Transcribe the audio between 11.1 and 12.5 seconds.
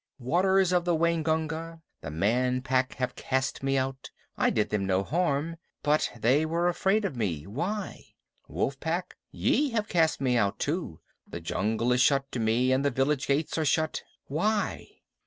The jungle is shut to